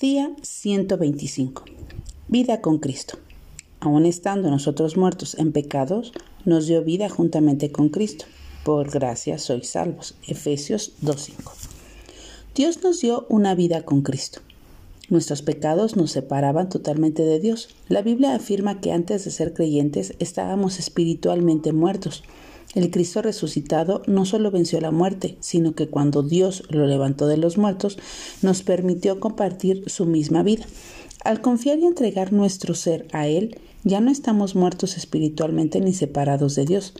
[0.00, 1.64] Día 125.
[2.26, 3.18] Vida con Cristo.
[3.78, 6.12] Aun estando nosotros muertos en pecados,
[6.44, 8.24] nos dio vida juntamente con Cristo.
[8.64, 10.14] Por gracia sois salvos.
[10.26, 11.52] Efesios 2.5.
[12.54, 14.40] Dios nos dio una vida con Cristo.
[15.08, 17.68] Nuestros pecados nos separaban totalmente de Dios.
[17.88, 22.24] La Biblia afirma que antes de ser creyentes estábamos espiritualmente muertos.
[22.74, 27.36] El Cristo resucitado no solo venció la muerte, sino que cuando Dios lo levantó de
[27.36, 27.98] los muertos,
[28.40, 30.64] nos permitió compartir su misma vida.
[31.22, 36.54] Al confiar y entregar nuestro ser a Él, ya no estamos muertos espiritualmente ni separados
[36.54, 36.94] de Dios,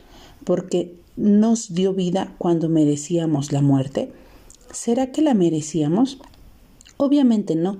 [0.44, 4.12] porque nos dio vida cuando merecíamos la muerte.
[4.72, 6.18] ¿Será que la merecíamos?
[6.98, 7.78] Obviamente no.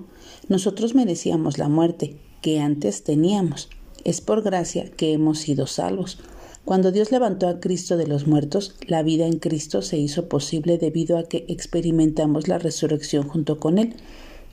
[0.49, 3.69] Nosotros merecíamos la muerte que antes teníamos.
[4.03, 6.19] Es por gracia que hemos sido salvos.
[6.65, 10.77] Cuando Dios levantó a Cristo de los muertos, la vida en Cristo se hizo posible
[10.77, 13.95] debido a que experimentamos la resurrección junto con Él.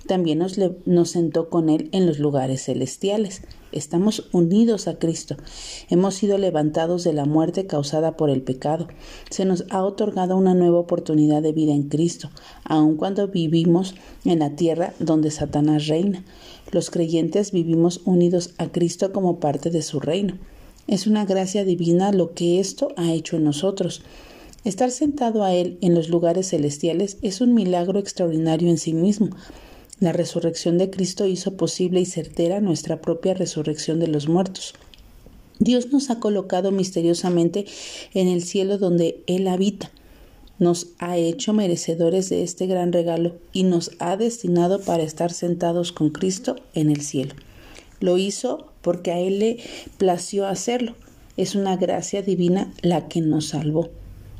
[0.08, 3.42] También nos, sentó con Él en los lugares celestiales.
[3.70, 5.36] Estamos unidos a Cristo.
[5.88, 8.88] Hemos sido levantados de la muerte causada por el pecado.
[9.30, 12.30] Se nos ha otorgado una nueva oportunidad de vida en Cristo,
[12.64, 16.24] aun cuando vivimos en la tierra donde Satanás reina.
[16.72, 20.38] Los creyentes vivimos unidos a Cristo como parte de su reino.
[20.90, 24.02] Es una gracia divina lo que esto ha hecho en nosotros.
[24.64, 29.30] Estar sentado a Él en los lugares celestiales es un milagro extraordinario en sí mismo.
[30.00, 34.74] La resurrección de Cristo hizo posible y certera nuestra propia resurrección de los muertos.
[35.60, 37.66] Dios nos ha colocado misteriosamente
[38.12, 39.92] en el cielo donde Él habita.
[40.58, 45.92] Nos ha hecho merecedores de este gran regalo y nos ha destinado para estar sentados
[45.92, 47.36] con Cristo en el cielo.
[48.00, 49.58] Lo hizo porque a Él le
[49.98, 50.96] plació hacerlo.
[51.36, 53.90] Es una gracia divina la que nos salvó.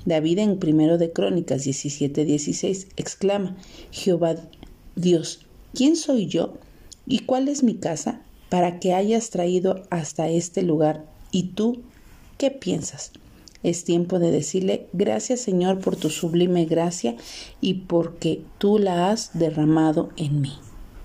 [0.06, 3.56] David en primero de Crónicas 17, 16 exclama,
[3.91, 4.36] Jehová
[4.97, 5.41] Dios,
[5.75, 6.55] ¿quién soy yo?
[7.06, 11.05] ¿Y cuál es mi casa para que hayas traído hasta este lugar?
[11.30, 11.83] ¿Y tú
[12.39, 13.13] qué piensas?
[13.63, 17.17] Es tiempo de decirle gracias Señor por tu sublime gracia
[17.61, 20.52] y porque tú la has derramado en mí.